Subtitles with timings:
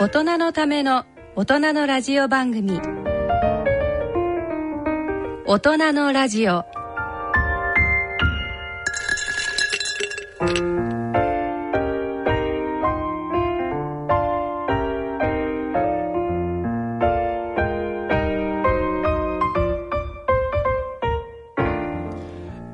[0.00, 1.04] 大人のための
[1.36, 2.80] 大人のラジオ番組。
[5.44, 6.64] 大人のラジオ。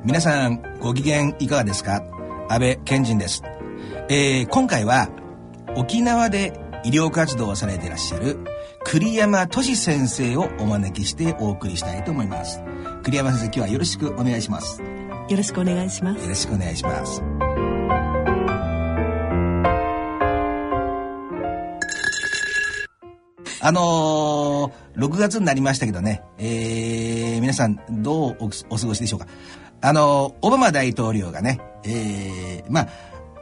[0.04, 2.04] 皆さんご機嫌いかがですか？
[2.48, 3.42] 安倍賢人です、
[4.08, 5.08] えー今回は
[5.74, 6.52] 沖縄で
[6.86, 8.38] 医療活動をされていらっしゃる
[8.84, 12.62] 栗山俊先生をお招きしてお送りしたいと思います
[13.02, 14.86] 栗山先生今日はよろしくお願いしますよ
[15.28, 16.28] よろしくお願いします。
[16.28, 17.20] ろしくお願いします
[23.60, 29.26] あのー、6月になりましたけどね、えー、皆さんどうおお過ごしでしょうか。
[29.80, 32.88] あのー、オバマ大統領がね、えー、まあ、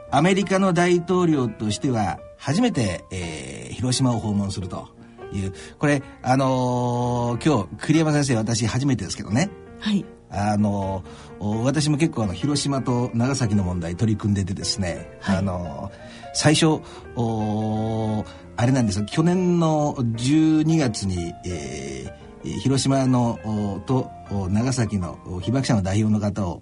[0.09, 4.89] アメリカの大統領としては初めて、えー、広島を訪問すると
[5.33, 10.05] いう、これ、あのー今日、栗山先生私初めてですけどね、はい。
[10.29, 11.03] あの
[11.39, 15.37] お私も結構あの広島と長崎の問題取り組んでてですね、はい。
[15.37, 15.91] あの
[16.35, 16.81] 最初
[17.15, 18.23] お
[18.55, 19.05] あれなんですよ。
[19.05, 26.61] 去年の12月に、えー広島のおとお長崎のお被爆者の代表の方を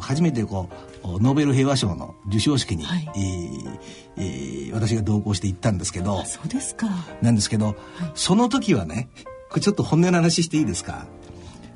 [0.00, 0.68] 初めてこ
[1.04, 3.10] うおノーベル平和賞の授賞式に、はい。
[3.14, 3.78] えー
[4.16, 6.88] えー私が同行して行ったんですけどあそうですか。
[7.20, 7.76] なんですけど、
[8.14, 9.08] その時はね
[9.50, 11.06] これちょっと本音の話していいですか？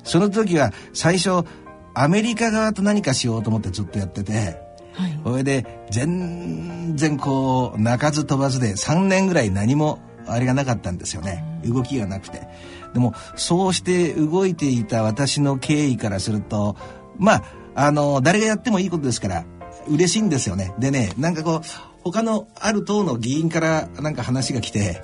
[0.03, 1.45] その時は最初
[1.93, 4.59] アメリカ側と何かしようと思ってずっとやってて
[4.93, 5.19] はい。
[5.23, 11.61] それで全然こう鳴かず飛ばずで3年ぐらい何もあれがなかったんですよね。
[11.65, 12.47] 動きがなくて。
[12.93, 16.75] でもそうして動いていた私の経緯からすると
[17.19, 17.43] まあ
[17.77, 19.45] あの誰がやってもいいことですから
[19.87, 20.73] 嬉しいんですよね。
[20.79, 21.67] でねなんかこう
[22.03, 25.01] 他のある党の議員からなんか話が来て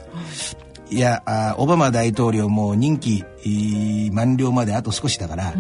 [0.90, 5.54] いやあオバマ大統領も任期いー満了まであと少しだから、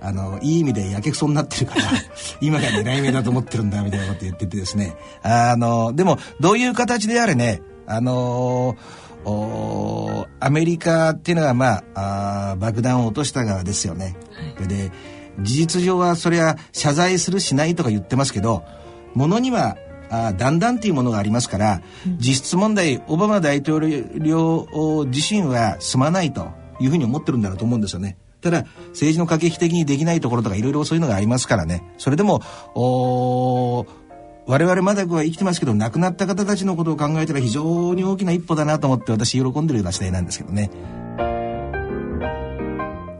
[0.00, 1.82] あのいい意味でやけくそになってるから
[2.40, 4.94] 今が狙い目だと思ってるんだみたいなこと言っててですね。
[5.22, 8.76] あのでもどういう形であれねあの
[9.24, 14.16] おアメリカっていうのはまああー爆弾を落とした側ですよね。
[14.68, 14.92] で
[15.40, 18.64] 事実上はそれは謝罪するしないとか言ってますけど
[19.14, 19.76] ものには
[20.10, 21.80] あー断々っていうものがありますから、
[22.18, 28.18] 実質問題オバマ大統領自身はすまないというふうに思ってるんだろうと思うんですよね。
[28.44, 32.42] ただ政治の駆け引き的にできないところとかいろいろそういうのがありますからねそれでも
[32.74, 40.70] 我々まだは生きてますけど亡くなった方たちのことを考えたら非常に大きな一歩だなと思って私喜んでるような次第なんですけどね。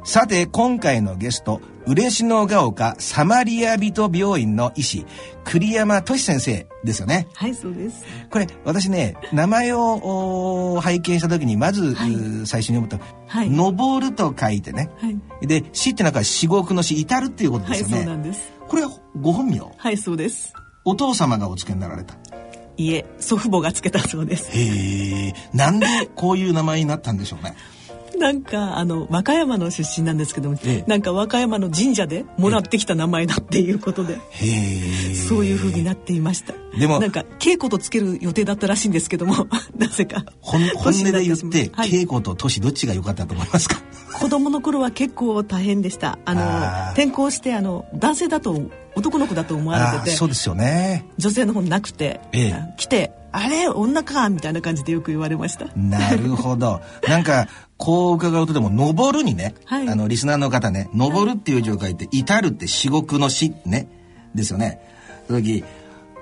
[0.06, 5.06] さて今回のゲスト嬉野が丘サマリア人病院の医師
[5.44, 8.04] 栗山俊先生ですよねはい、そうです。
[8.30, 15.46] これ私ね名前をお拝見した時にまず、はい最初に読むと「はい登る」と書いてねはい。
[15.46, 18.52] で死ってなんか至極の死至るっていうことはい、ですよね、そうなんです。
[18.68, 18.90] これは
[19.20, 19.90] ご本名は？
[19.90, 20.52] い、そうです。
[20.84, 22.14] お父様がお付けになられた？
[22.76, 24.50] いえ、祖父母がつけたそうです。
[24.52, 27.54] へえなんでこういう名前になったんでしょうね
[28.18, 30.90] なんかあの和歌山の出身なんですけども、ええ。
[30.90, 34.18] なんか和歌山の神社でもらってきた名前だっていうことで、へ
[35.10, 35.14] え。
[35.14, 36.54] そういう風になっていました。
[36.78, 39.46] でもなんか稽古とつける予定だったらしいんですけども、
[39.78, 41.90] なぜか本 本音で言って、はい。
[41.90, 43.76] 稽古と年どっちが良かったと思いますか？
[44.12, 46.18] 子供の頃は結構大変でした。
[46.24, 48.62] あの転校してあの男性だと
[48.96, 51.04] 男の子だと思わあれてて、あそうですよね。
[51.18, 52.52] 女性の方なくて、ええ。
[52.52, 55.66] あ来てあれ女かみたいな感じでよく言われました。
[55.74, 56.80] なるほど。
[57.08, 63.88] なんか、こう伺うとでも、登るにね、はいあの、リスナーの方ね、登るっていう字を書いて、至るって至極の死ね、
[64.34, 64.80] ですよね。
[65.26, 65.64] その時、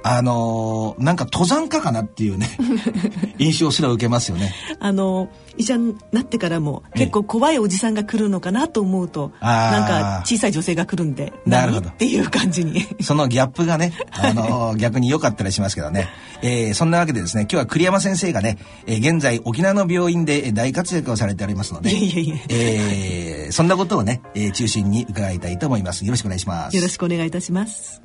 [0.04, 2.48] あのーなんか登山家かなっていうね、
[3.38, 4.52] 印象すら受けますよね。
[4.80, 11.90] あの医者になってからもええ結構怖いおじさんが来るのかなと思うと、なんか小さい女性が来るんでなるほど何？
[11.92, 16.08] っていう感じにそのギャップがね、 あのー逆に良かったりしますけどね。
[16.42, 26.04] えーそんなわけでですね、今日は栗山先生がね、えー現在沖縄の病院でえー大活躍をされておりますので、いえいえいえーそんなことをね、えー中心に伺いたいと思います。
[26.04, 26.76] よろしくお願いします。
[26.76, 28.02] よろしくお願いいたします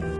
[0.00, 0.19] 大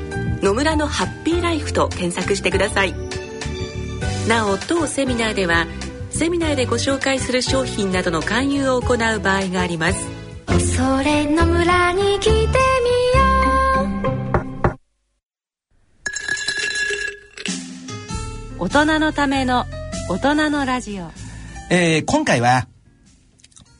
[0.41, 2.93] 野村のハッピーライフ」と検索してください。
[4.27, 5.67] なお当セミナーでは
[6.11, 10.07] セミナーでご紹介する商品などの勧誘を行う場合があります。
[10.45, 12.51] 恐れの村に来てみよ
[18.59, 19.65] 大人のための
[20.09, 21.09] 大人のラジオ。
[21.69, 22.67] えー今回は、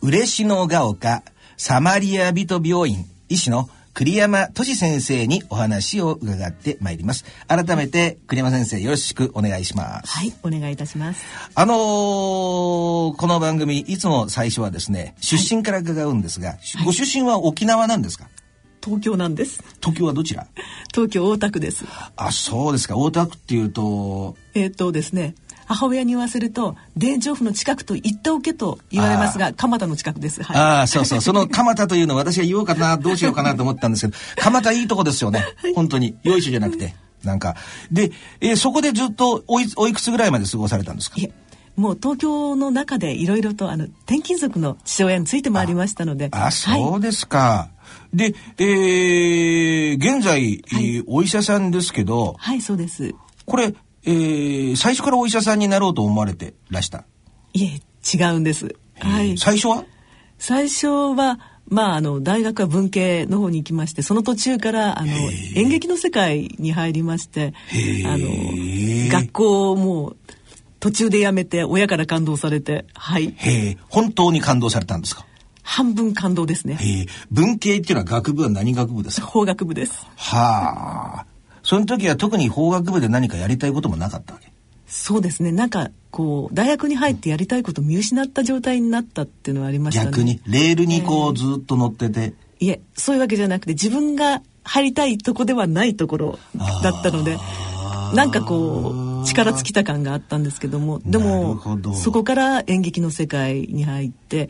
[0.01, 1.23] 嬉野が丘
[1.57, 7.25] サマリア人病院医師の栗山俊先生にお話を伺ってまいります。
[7.47, 10.11] 改めて栗山先生よろしくお願いします。
[10.11, 11.25] はいお願いいたします。
[11.55, 18.29] あのーこの番組いつも最初はですね、出身から伺うんですが、ご出身は沖縄なんですか？
[18.83, 19.61] 東京なんです。
[19.81, 20.47] 東京はどちら？
[20.93, 21.85] 東京大田区です。
[22.15, 22.95] あ、そうですか。
[22.97, 25.35] 大田区っていうと、えっ、とですね
[25.73, 31.21] 母親に言わせると田城府の近くと言っておけと言われますが蒲田の近くですはいああ、そうそう。
[31.21, 35.44] その蒲田というのを私が言おうかな、どうしようかなと思ったんですけど、蒲田いいとこですよね。
[35.75, 36.15] 本当に。
[36.23, 36.94] よいしょじゃなくて。
[37.23, 37.56] なんか。
[37.91, 41.18] で、えーそこでずっとおい、おいくつぐらいまで過ごされたんですか？
[41.77, 47.69] もう東京の中でいろいろとあの転勤族の父親についてまいりましたのであ、はいそうですか。
[48.13, 53.13] で、えー現在、えーお医者さんですけど、はいそうです
[53.45, 53.74] これ、
[54.06, 57.06] えー最初からお医者さんになろうと思われてらした。
[57.53, 57.81] いえ
[58.18, 58.75] 違うんです。
[59.00, 59.38] はい。
[59.38, 59.86] 最初は？
[60.39, 65.12] 最初はまああの大学は文系の方に行きましてその途中からあの
[65.56, 67.53] 演劇の世界に入りまして
[68.06, 68.27] あの
[69.12, 70.18] 学校をもう
[70.80, 73.36] 途中で辞めて親から感動されてはい。
[73.89, 75.25] 本当に感動されたんですか？
[75.62, 76.80] 半分感動ですね。
[77.30, 79.27] 文系っていうのは学部は何学部ですか？
[79.27, 80.07] 法学部です。
[80.15, 81.25] はあ。
[81.71, 84.51] その時は特に法学部で何かやりたいこともなかったわけ？
[84.88, 85.53] そうですね。
[85.53, 90.12] なんかこう大学に入ってやりたいことを見失った状態になったっていうのはありましたね。
[90.12, 92.33] 逆に、レールにこうずっと乗ってて？
[92.59, 96.39] いえそういうわけじゃなくて自分が入りたいとこではないところ
[96.83, 97.38] だったので
[98.13, 101.57] なんかこう力尽きた感があったんですけどもでも
[101.95, 104.50] そこから演劇の世界に入って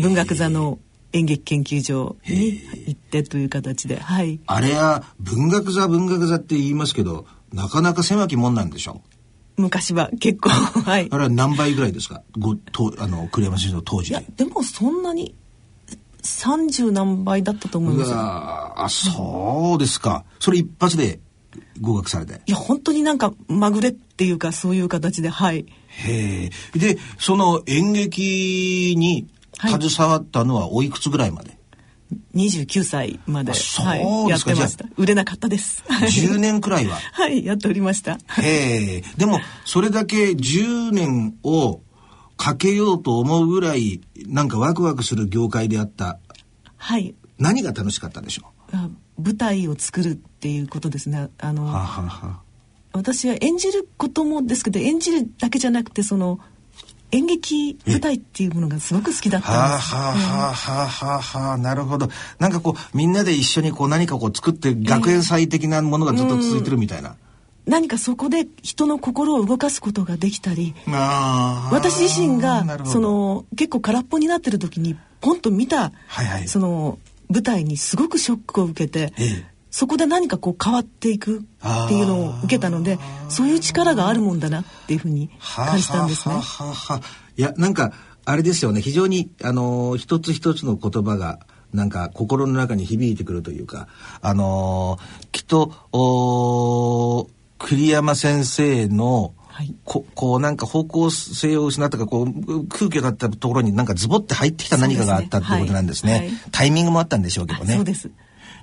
[0.00, 0.78] 文学座の
[1.16, 9.02] 演劇研究所に行ってという形ではいあれは文学座文学座って言いますけど、なかなか狭きもんなんでしょ
[9.56, 10.50] 昔は結構
[10.84, 12.22] はいあれは何倍ぐらいですか？
[12.38, 14.44] ごとあの栗山先生の当時いやで。
[14.44, 15.34] でもそんなに
[16.22, 20.24] 30何倍だったと思いうますあ、そうですか。
[20.40, 21.20] それ一発で
[21.80, 22.42] 合格されて。
[22.46, 26.78] いや本当になんかまぐれっていうかそういう形ではいへえ。
[26.78, 29.26] で、その演劇にはい
[29.60, 31.58] 携わったのはおいくつぐらいまで、
[32.34, 34.86] 29歳まで、あそうはい、やってました。
[34.96, 35.82] 売れなかったです。
[35.88, 36.96] 10年くらいは？
[37.12, 37.44] はい。
[37.44, 38.18] やっておりました。
[38.40, 39.02] へえ。
[39.16, 41.80] でも、それだけ10年を
[42.36, 46.18] かけようと思うぐらい、なんかワクワクする業界であった。
[46.76, 47.14] はい。
[47.38, 48.88] 何が楽しかったでしょあ
[49.18, 51.28] 舞台を作るっていうことですね。
[51.38, 51.72] あの、
[52.92, 56.40] 私は演じることもですけど演じるだけじゃなくてその
[57.12, 59.94] 演劇舞台っていうものがすごく好きだったんです。
[59.94, 62.08] はあはあはあはあはあはあなるほど。
[62.38, 67.16] なんかこうみんなで一緒にこう何かこう作って学園祭的なものがずっと続いてるみたいな、
[67.66, 70.74] 何かそこで人の心を動かすことができたり。
[71.70, 76.48] 私自身ながその結構空っぽになってる時にポンと見た、はいはい。
[76.48, 76.98] その
[77.28, 86.34] 舞台にすごくショックを受けて、ええそこで何かこう変わっていくっていうのを受けたのでそういう力があるもんだなっていうふうに感じたんですね。
[86.34, 86.40] は。
[86.40, 87.00] あはあはあ。
[87.36, 87.92] いやなんか
[88.24, 88.80] あれですよね。
[88.80, 91.40] 非常にあのー一つ一つの言葉が
[91.74, 93.86] なんか心の中に響いてくるというか
[94.22, 97.28] あのーきっとおー
[97.58, 99.74] 栗山先生のはい。
[99.84, 106.12] ここうなんか方向性を失ったかこう空気があったところになんかズボって入ってきた何かがあったっていうことなんですね。
[106.12, 106.38] そうですね。
[106.44, 106.50] はい。
[106.50, 107.74] タイミングもあったんでしょうけどね。
[107.74, 108.10] そうです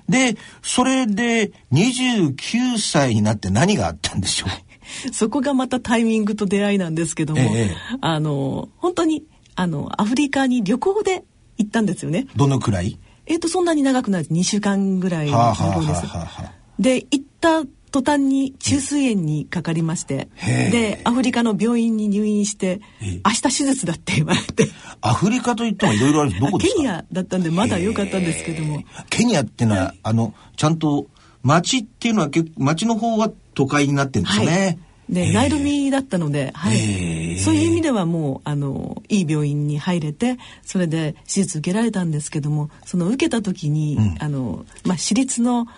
[0.08, 4.48] でそれで29歳になって何があったんでしょう？
[5.14, 9.24] そこがまたタイミングと出会いなんですけども、ええあの本当に
[9.56, 11.24] あのアフリカに旅行で
[11.56, 12.26] 行ったんですよね。
[12.36, 12.98] どのくらい？
[13.26, 16.06] えっ、とそんなに長くない2週間ぐらいのはあはあ旅行です。
[16.06, 16.52] はあはあ。
[16.78, 17.62] で行った
[17.94, 23.20] 途端に中枢炎にかかりまして、でアフリカの病院に入院してええ。
[23.24, 24.68] 明日手術だって言われて。
[25.00, 26.80] アフリカといってもいろいろあるどこですか？
[26.80, 28.82] ケニアだったんでまだ良かったんですけども。
[29.10, 31.06] ケニアっていうのは、あのちゃんと
[31.44, 45.68] 町っていうのは町の方は都会になってるんですよね、でナイロミだったので、はい、そういう意味ではもうあのいい病院に入れてそれで手術受けられたんですけどもその受けた時に、うん、あのまあ、私立の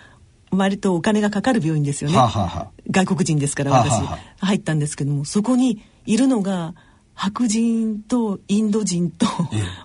[0.51, 6.73] 割とお金がかかる病院ですよね、ははは外国人ですから私、はは入ったんですけどもそこにいるのが
[7.13, 9.25] 白人とインド人と、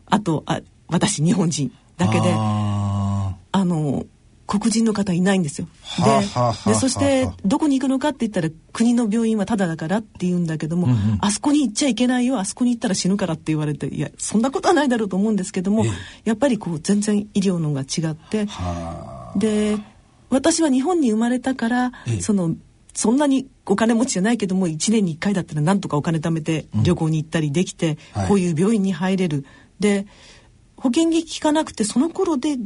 [0.07, 4.04] あとあ私日本人だけであの
[4.47, 5.69] 黒人の方いないんですよ。
[6.04, 15.85] ででそしてどこに行くのかって言ったら国の病院はタダだからって言うんだけども、うんうん、あそこに行っちゃいけないよあそこに行ったら死ぬからって言われていやそんなことはないだろうと思うんですけども、
[16.25, 18.47] やっぱりこう全然医療のが違って
[19.37, 19.78] で
[20.32, 22.56] 私は日本に生まれたから、その
[22.94, 29.44] そんなにお金持ちじゃないけども1年に1回だったらなんとかお金貯めて旅行に行ったりできて、うんはい、こういう病院に入れる。
[29.80, 30.06] で
[30.76, 32.58] 保険金効かなくてその頃で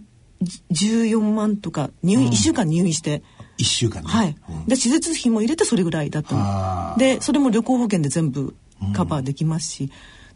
[0.72, 3.22] 14万とか入院、うん、1週間入院して。
[3.58, 6.98] 1週間、ね、はい、で手術費も入れてそれぐらいだったの。
[6.98, 8.54] でそれも旅行保険で全部
[8.94, 9.90] カバーできますし、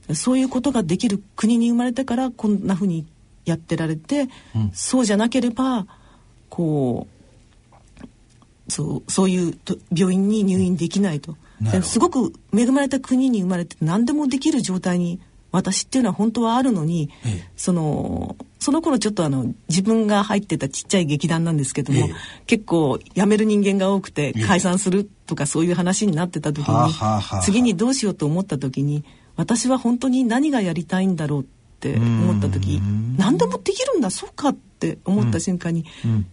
[0.08, 3.06] うん、そういうことができる国に生まれてからこんなふうに
[3.44, 5.86] やってられて、うん、そうじゃなければ
[6.48, 7.19] こう
[8.70, 9.58] そうそういう
[9.94, 11.36] 病院に入院できないと。
[11.82, 15.20] すごく恵まれた国に生まれて何でもできる状態に
[15.52, 22.12] 私っていうのは本当はあるのに、ええ、そのその頃ちょっとあの自分が入ってたちっちゃい劇団なんですけども、え、
[22.46, 26.92] 結構辞める人間が多くて解散するとかそういう話になってた時に、
[27.42, 29.04] 次にどうしようと思った時に
[29.36, 31.44] 私は本当に何がやりたいんだろうっ
[31.80, 32.80] て思った時
[33.16, 36.10] 何でもできるんだそうかって思った瞬間に、うん。
[36.10, 36.26] うん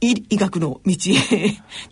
[0.00, 0.96] 医学の道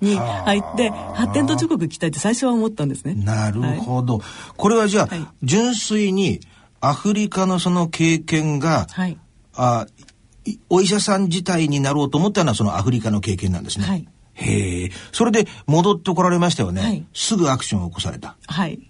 [0.01, 3.15] に入って発展途上国行きたいって最初は思ったんですね。
[3.15, 4.19] なるほど。
[4.19, 6.41] はい、これはじゃあ、はい、純粋に
[6.81, 9.19] アフリカのその経験が、はい、
[9.55, 9.87] あ
[10.71, 13.85] お医者さん自体になろうと思ったのはそのアフリカの経験なんですね。
[13.85, 14.91] はい、へえ。
[15.13, 18.37] それで戻ってこられましたよね、はい、すぐアクションを起こされた。
[18.47, 18.88] はい。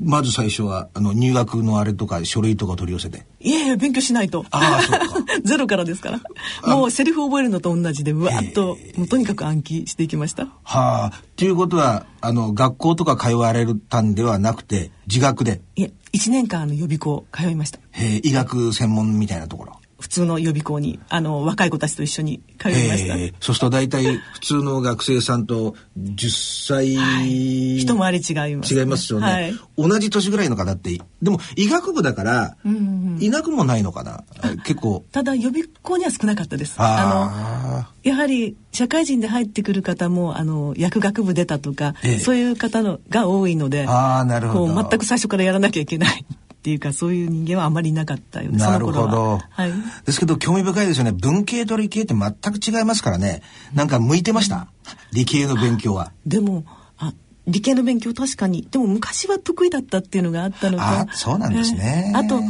[0.00, 3.26] まず最初はあの入学のあれとか書類とか取り寄せて。
[3.40, 4.44] いやいや勉強しないと。
[4.50, 5.32] ああそうか。
[5.44, 6.76] ゼロからですから。
[6.76, 10.44] もうセリフ覚えるのと同じでうわっともうとにかく暗記していきました。
[10.62, 11.12] はあ。
[11.36, 15.60] ということはあの学校とか通われたんではなくて自学で。
[15.76, 17.78] いや1年間の予備校通いました。
[17.92, 32.76] へえ医学専門みたいなところ普通の予備校にあの若い子たちと一緒に通いました、えー、そうすると大体普通の学生さんと10歳、はい、一回り違います、ね、違いますよね、はい、同じ年ぐらいの方ってでも医学部だから、うん
[33.16, 34.24] うん、いなくもないのかな？
[34.64, 35.04] 結構。
[35.10, 36.74] ただ予備校には少なかったです。
[36.76, 44.74] あのやはり社会人で入ってくる方もあの薬学部出たとか、ええ、そういう方のが多いのであなるほど。
[44.74, 46.26] 全く最初からやらなきゃいけない
[46.64, 49.66] っていうかそういう人間はあまりいなかったよねなるほど、は。
[49.66, 49.72] い、
[50.06, 51.12] ですけど興味深いですよね。
[51.12, 53.42] 文系と理系って全く違いますからね。
[53.74, 54.68] なんか向いてました、
[55.12, 56.12] 理系の勉強は。
[56.24, 56.64] でも
[56.96, 57.12] あ
[57.46, 58.66] 理系の勉強確かに。
[58.70, 61.06] でも昔は得意だったっていうのがあったのか。
[61.12, 62.40] そうなんですね、えー、あと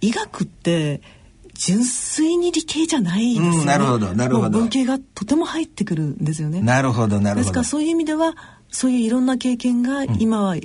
[0.00, 1.00] 医学って
[1.54, 4.50] 純粋に理系じゃないですよね、うん、なるほどなるほど。
[4.50, 6.62] 文系がとても入ってくるんですよね。
[6.62, 7.40] なるほどなるほど。
[7.42, 8.34] ですからそういう意味では
[8.72, 10.56] そういういろんな経験が今は、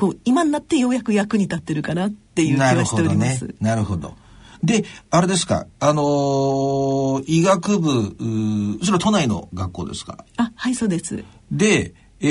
[0.00, 3.54] こう今になってようやく役に立ってるかなっていう気はしております。
[3.60, 4.14] なるほど、ね、
[4.62, 8.16] で、あれですか、あのー、医学部、
[8.80, 10.24] それは都内の学校ですか？
[10.36, 11.24] あ、はい、そうです。
[11.50, 12.26] で、え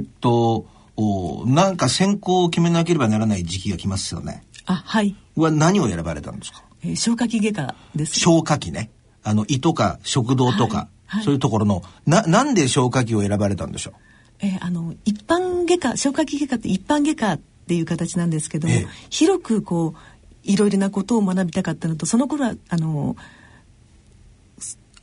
[0.00, 0.66] ー、っと、
[0.96, 4.44] おなんか専攻を決めなければならない時期が来ますよね。
[4.66, 5.16] あ、はい。
[5.34, 8.20] は何を選ばれたんですか、えー、消化器外科です。
[8.20, 8.90] 消化器ね。
[9.24, 13.94] あの、胃とか食道とか、はいはい、そういうところの、な、なんで消化器を選ばれたんでしょう？
[14.40, 19.98] えー、あの一般外科消化器外科って一般外科っていう形なんですけども、えー、広くこう
[20.44, 23.16] いろいろなことを学びたかったのとその頃はあの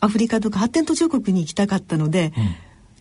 [0.01, 2.56] アフリカとか発展途上国に行きたかったので、うん。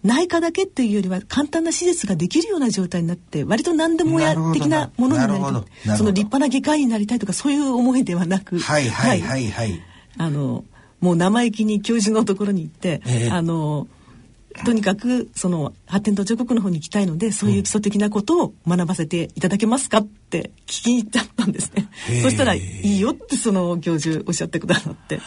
[0.04, 9.82] 内科だけっていうよりは簡単な手術ができるような状態になって割と何でもや的なものになりたいその立派な外科医になりたいとかそういう思いではなくはいはいはいはい、はい、
[10.18, 10.64] あの
[11.00, 13.88] もう生意気に教授のところに行って、えー、あの
[14.64, 21.88] とにかくその発展途上国の方に行きたいのでそういう基礎的なことを学ばせていただけますかって聞き に行っちゃったんですね。
[22.22, 25.20] そしたらいいよってその教授おっしゃってくださって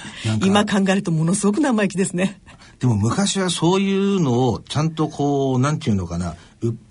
[0.45, 2.41] 今考えるとものすごく生意気ですね。
[2.79, 6.35] でも昔はそういうのをちゃんとこうなんていうのかな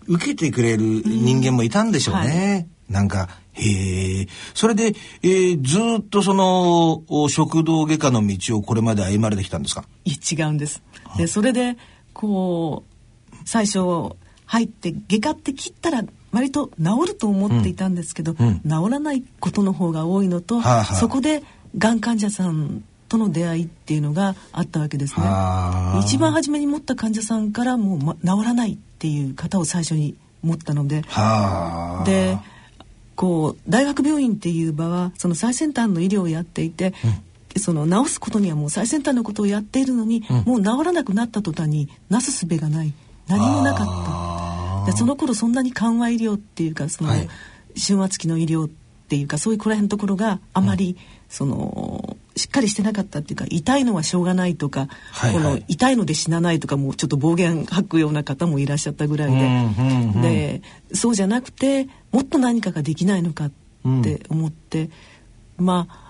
[0.06, 2.68] 受けてくれる人間もいたんでしょうね。
[2.88, 4.26] はい、なんかへえ。
[4.54, 9.84] それで、えー、ずっとその食道外科の道をこれまで歩まれてきたんですか？
[10.04, 10.82] い違うんです。
[11.16, 11.76] でそれで
[12.20, 12.84] こ
[13.32, 13.78] う最初
[14.44, 21.42] 入って外科って切ったら割と治ると思っていたんですけど、うん、治らないことの方が多いのと、はあはあ、そこで
[21.78, 25.26] がん患者さんとの出会いっていうのがあったわけですね。
[26.04, 32.04] 一番初めに持った患者さんからもう、ま、治らないっていう方を最初に思ったのではあ。
[32.04, 32.36] で
[33.16, 36.92] こう大学病院っていう場はその最先端の医療をやっていて、
[37.58, 42.92] その治すことにはもう最先端のことをやっているのに、もう治らなくなった途端になすすべがない。
[43.28, 44.90] 何もなかった。
[44.90, 47.28] でその頃そんなに緩和医療っていうかその、はい。
[47.78, 48.70] 終末期の医療っ
[49.08, 50.96] ていうかそういうこら辺のところがあまり、
[51.28, 55.44] そのしっかりしてなかったっていうか痛いのはしょうがないとか、はいはい。
[55.44, 60.22] この痛いので死なないとかもうちょっと暴言吐くような方もいらっしゃったぐらいで、うんうんうん。
[60.22, 63.50] でそうじゃなくてもっと何かができないのかっ
[64.02, 64.90] て思って、
[65.56, 66.09] まあ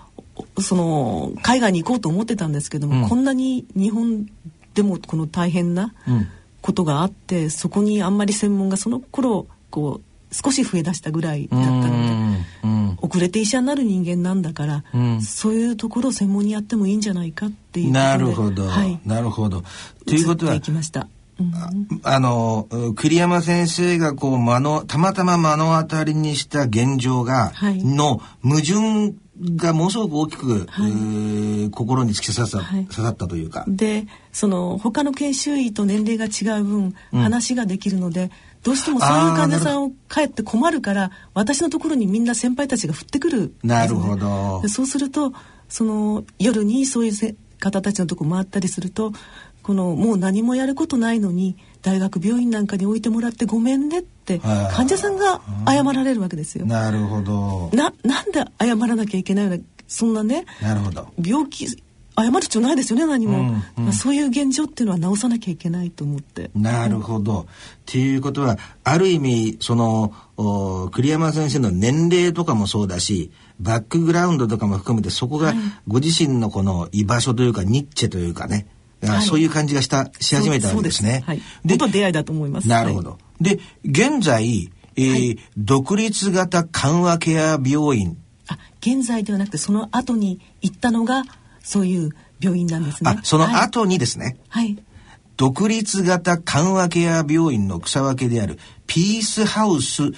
[0.59, 3.09] その海外に行こうと思ってたんですけども、うん。
[3.09, 4.27] こんなに日本
[4.73, 6.27] でもこの大変なうん。
[6.61, 11.87] ことがあってそこにあんまり専門がその頃こう少し増えだしたぐらいだったので。
[11.87, 12.45] うん。
[12.63, 12.97] うん。
[13.01, 15.21] 遅れて医者になる人間なんだから、うん。
[15.23, 19.63] そういうところを専門にやってもいいんじゃないかっていうなるほど、はい、なるほど。
[20.05, 21.07] ということはきました、
[21.39, 21.51] うん。
[22.03, 27.83] あの栗山先生がこう目のたまたま目の当たりにした現状が、はい。
[27.83, 29.15] の矛盾
[29.55, 30.91] がものすごく大きく、はい。
[30.91, 32.85] えー心に突き刺さ,、はい。
[32.85, 33.63] 刺さったというか。
[33.67, 38.31] でその他の研修医と年齢が違う分、話ができるので
[38.63, 44.59] どうしてもそういう患者さんを帰って困るから私のところにみんな先輩たちが降ってくるねなるほど。
[44.61, 45.33] でそうすると
[45.69, 49.13] その夜にそういうせ方たちのとこ回ったりすると
[49.63, 54.73] このもう何もやることないのに大学病院なんかに置いてもらってごめんねってはい。
[54.73, 56.65] 患者さんが謝られるわけですよ。
[56.65, 57.69] なるほど。
[57.73, 61.07] ななんで謝らなきゃいけないようなそんなねなるほど。
[61.23, 63.85] 病気謝る必要ないですよね何も、うんうん。
[63.85, 66.51] まあそういう現状っていうのは治さなきゃいけないと思って。
[66.55, 67.41] なるほど。
[67.41, 67.45] っ
[67.85, 75.53] ていうことはある意味そのお栗山先生の年齢とかもそうだしバックグラウンドとかも含めてそこが
[75.87, 79.21] ご自身のこの居場所というかニッチェというかね、あはい。
[79.23, 81.23] そういう感じがしたし始めたわけですね。
[81.25, 82.67] そうはい、出会いだと思います。
[82.67, 83.17] なるほど。
[83.39, 88.17] で現在、えー独立型緩和ケア病院。
[88.47, 91.23] あ現在ではなくてその後に行ったのが
[91.63, 93.09] そういう病院なんですね。
[93.09, 94.77] あそのはい、後にですね、はい。
[95.37, 100.11] 独立型緩和ケア病院の草分けであるピースハウス。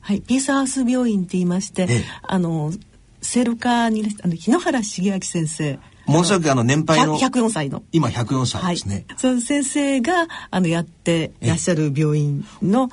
[0.00, 2.04] はい、ピースハウス病院って言いまして、ええ。
[2.22, 2.72] あの
[3.20, 7.82] 聖路加にいらっしゃあの日野原茂明先生ものすごくあの年配の100 104歳の。
[7.92, 12.88] 今104歳ですね、はい、その先生があのやっていらっしゃる病院の、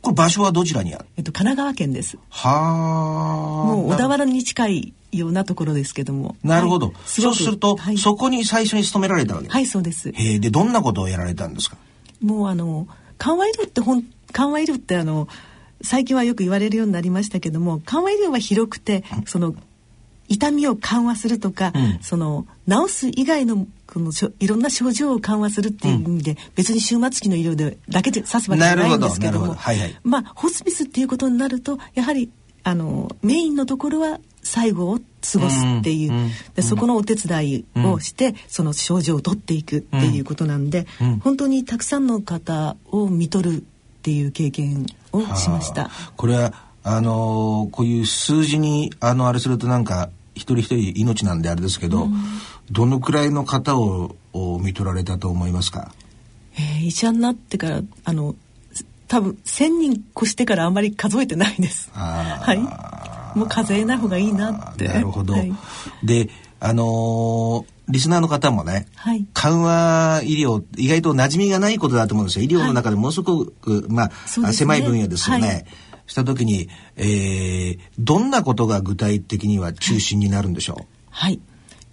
[0.00, 1.06] これ場所はどちらにある？
[1.16, 2.18] えっと、神奈川県です。
[2.28, 3.66] はあ。
[3.66, 6.36] もう小田原に近いようなところですけども。
[6.42, 6.96] なるほど、はい。
[7.04, 9.48] そうすると、はい、そこに最初に勤められたわけ？
[9.48, 10.10] はいそうです。
[10.10, 11.76] へえでどんなことをやられたんですか？
[12.20, 15.28] もうあの緩和医療ってほん緩和医療ってあの
[15.82, 19.54] 最近はよく言われるようになりましたけども緩和医療は広くてその
[20.32, 21.98] 痛みを緩和するとか、うん。
[22.00, 30.00] その治す以外のこのいろんな症状を緩和するっていう意味で、別に終末期の医療でだけで指すわけじゃないんですけどもはいはい。
[30.02, 32.30] まあホスピスっていうことになるとやはり
[32.64, 41.18] あのメインのところは最後を過ごすっていう、うんうんでそこのお手伝いをして、その症状を取っていくっていうことなんで、うん。
[41.20, 43.62] 本当にたくさんの方を見とるっ
[44.02, 45.82] ていう経験をしました。
[45.82, 52.08] はあこれはあのーこういう数字にあのあれするとなんか一人一人命なんであれですけど、
[52.70, 55.92] どのくらいの方をを見取られたと思いますか？
[56.54, 58.34] えー医者になってからあの
[59.08, 61.90] 多分1,000人越してからあんまり数えてないです。
[61.92, 63.38] はい。
[63.38, 64.88] もう数えない方がいいなって。
[64.88, 65.52] なるほど、はい。
[66.02, 66.28] で
[66.60, 75.46] あのーリスナーの方もね、はい緩和医療意外と馴染みがないことだと思うんですよ医療の中でものすごく、まあ、そうですね狭い分野ですよね。
[75.46, 75.66] はい
[76.06, 81.40] した時に、えーどんなことが具体的には中心になるんでしょう、はい。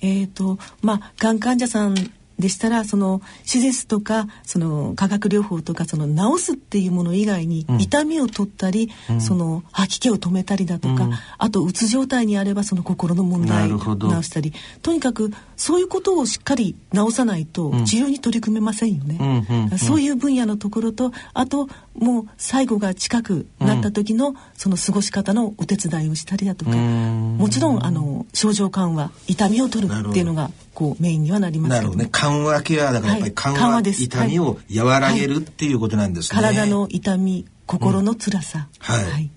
[0.02, 1.96] えっ、とまあがん患者さん
[2.40, 7.82] でしたらその手術とかその化学療法とかその治すっていうもの以外に、ん。
[7.82, 11.14] 痛みを取ったり、その吐き気を止めたりだとか、うん。
[11.38, 14.10] あとうつ状態にあればその心の問題なるほど。
[14.10, 14.54] 治したり。
[14.82, 17.86] とにかくそういうことをしっかり治さないとん。
[17.86, 19.18] 治療に取り組めませんよね。
[19.20, 19.78] うんうんうん。
[19.78, 27.38] そういう分野のところとあともう最後が近くなった時の、その過ごし方のお手伝いをしたりだとか、うん。
[27.38, 32.10] もちろんあの症状緩和痛みを取るっていうのがこうメインにはなりますけどなるほどね。
[32.12, 33.56] 緩和ケアだからやっぱりはい。
[33.56, 36.42] 緩和,、です痛みを和らげるっていうことなんですね。
[36.42, 39.30] 体の痛み心の辛さ、はい。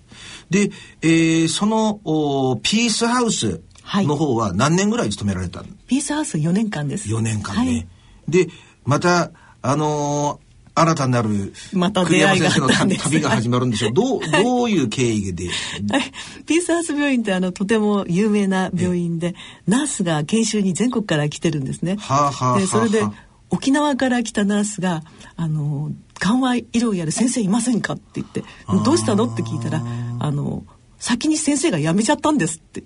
[0.51, 0.71] で、
[1.03, 7.09] えーそのおピースハウスの方は何年ぐらい勤められたの、ピースハウス4年間です。
[7.09, 7.73] 4年間ね。
[7.73, 7.87] はい。
[8.29, 8.49] で
[8.85, 9.31] また
[9.63, 10.42] あのー
[10.75, 13.93] 新たなるまた栗山先生のあったんです旅が始まるんでしょう。
[13.93, 15.49] どうどういう経緯で、
[15.91, 19.35] はい、ピースハウス病院ってあのとても有名な病院で
[19.67, 21.97] ナースが研修に全国から来てるんですね。
[21.99, 23.03] はあはあはあでそれで
[23.51, 25.03] 沖縄から来たナースが
[25.37, 28.43] あの緩和医療やる先生いませんか?」って言って
[28.85, 29.85] 「どうしたの?」って聞いたら
[30.19, 30.65] 「あの
[31.03, 32.85] 先に先生が辞めちゃったんです」って。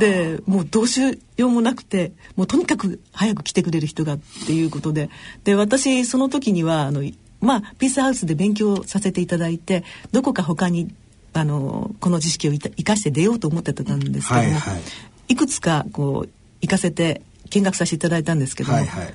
[0.00, 5.10] でもうどうしようもなくてもうとにかく早く来てくれる人がっていうことで。
[5.44, 7.04] で私その時にはあの
[7.40, 10.92] まあピースハウスで勉強させていただいてどこか他に
[11.34, 14.82] あのこの知識を生かして出ようと思ってたんですけども、はいはい、
[15.28, 16.28] いくつかこう
[16.60, 19.14] 行かせて見学させていただいたんですけども、はいはい、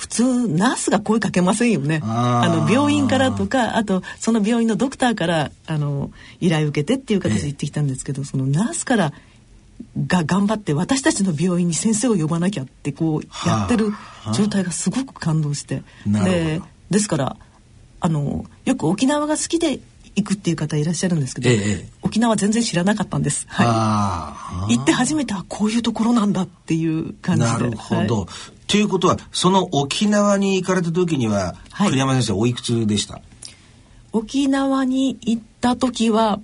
[0.00, 2.00] 普通ナースが声かけませんよね。
[2.02, 6.10] あの病院からとかあとその病院のドクターからあの
[6.40, 9.12] 依頼を受けてっていう形で行ってきたんですけど、えそのナースから
[10.06, 13.92] が頑張って私たちの病院に先生を呼ばなきゃってこうやってる
[14.32, 17.36] 状態がすごく感動して、でですから
[18.00, 19.80] あのよく沖縄が好きで
[20.16, 23.46] 行くっていう方いらっしゃるんですけど、ええ、沖縄全然知らなかったんです。
[23.48, 24.76] はい。
[24.76, 27.48] 行って初めてこういうところなんだっていう感じで。
[27.50, 28.20] なるほど。
[28.20, 28.26] はい、
[28.70, 33.20] ということはその沖縄に行かれた時には、はい、栗山先生おいくつでした？
[34.12, 36.38] 沖縄に行った時は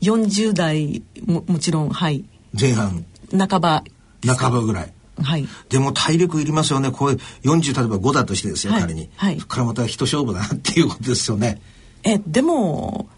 [0.00, 2.24] 40代ももちろんはい。
[2.58, 3.04] 前半。
[3.38, 3.84] 半ば。
[4.26, 4.92] 半ばぐらい。
[5.22, 6.90] はい、でも体力いりますよね。
[6.90, 11.60] これ40例えば5だとしてですよ、はい、仮に、はい、そこからまた一勝負だなっていうことですよね。
[12.02, 13.08] えでも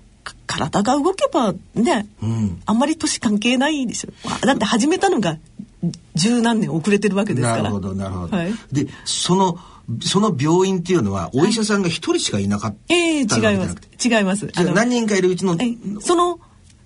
[0.46, 4.10] 体が動けばね、うん、あんまり年関係ないでしょ
[4.44, 5.38] だって始めたのが
[6.14, 7.62] 十何年遅れてるわけですから。
[7.62, 9.58] なるほどなるほど、はい、でその
[10.00, 13.76] その病院っていうのはお医者さんが一人しかいなかった、はい、ええー、違います。
[14.02, 14.46] 違います。
[14.74, 15.56] 何人かいるうちの
[16.00, 16.38] その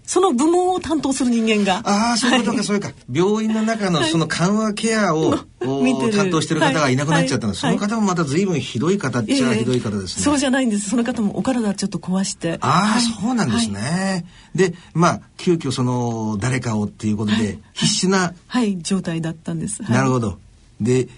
[0.06, 1.82] その部門を担当する人間が。
[1.84, 2.92] ああ、そういうことか、はい、そういうか。
[3.12, 10.90] 病院の中のその緩和ケアを、担当してる方がいなくなっちゃったの、はい、その方もまた随分ひどい方っちゃひどい方ですね、そうじゃないんです。
[10.90, 12.58] その方もお体ちょっと壊して。
[12.60, 14.26] ああ、そうなんですね。
[14.54, 19.82] で、まあ、急遽その、誰かをっていうことで、必死な、はい、状態だったんです。
[19.82, 20.38] なるほど。
[20.80, 21.08] で、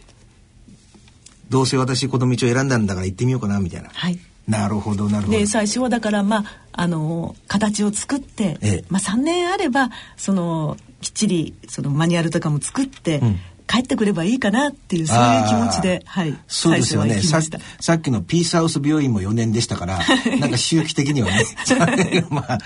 [1.51, 3.91] どうせ私この道を選んだんだから行ってみようかな、みたいな。
[3.93, 4.19] はい。
[4.49, 5.39] なるほどなるほど。
[5.39, 17.21] で最初はだからまああの形を作って、ええ、まあ3年あればそのきっちりそのマニュアルとかも作って、うん、帰ってくればいいかなっていうそういう気持ちで、はい、そうですよね。
[17.21, 19.99] ささっきのピースハウス病院も4年でしたから
[20.41, 21.45] なんか周期的にはね
[22.31, 22.59] まあ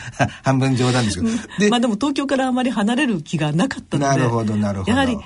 [0.45, 1.31] 半分冗談ですけど。
[1.59, 4.92] でまあでも東京からあまり離れる気がなかったのでなるほどなるほど。
[4.92, 5.18] やはり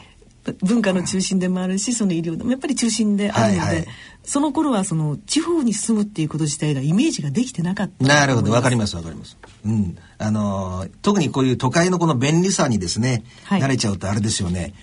[0.62, 3.86] 文化の中心でもあるしその医療でもやっぱり中心であるので、はいはい、
[4.24, 9.36] その頃はその地方に住むっていうこと自体がイメージができてなかったなるほどわかりますわかります。
[9.64, 9.96] うん。
[10.18, 14.74] あの特にこういう都会のこの便利さにですね、はい、慣れちゃうとあれですよね